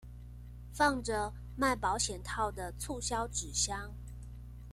[0.73, 3.93] 放著賣保險套的促銷紙箱